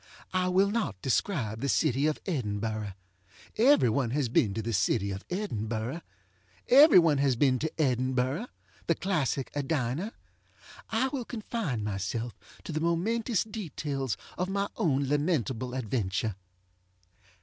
I 0.33 0.47
will 0.47 0.71
not 0.71 0.99
describe 1.03 1.61
the 1.61 1.69
city 1.69 2.07
of 2.07 2.19
Edinburgh. 2.25 2.93
Every 3.55 3.87
one 3.89 4.09
has 4.09 4.29
been 4.29 4.51
to 4.55 4.61
the 4.63 4.73
city 4.73 5.11
of 5.11 5.23
Edinburgh. 5.29 6.01
Every 6.67 6.97
one 6.97 7.19
has 7.19 7.35
been 7.35 7.59
to 7.59 7.69
EdinburghŌĆöthe 7.77 8.47
classic 8.99 9.51
Edina. 9.55 10.13
I 10.89 11.09
will 11.09 11.23
confine 11.23 11.83
myself 11.83 12.33
to 12.63 12.71
the 12.71 12.81
momentous 12.81 13.43
details 13.43 14.17
of 14.39 14.49
my 14.49 14.69
own 14.75 15.07
lamentable 15.07 15.75
adventure. 15.75 16.35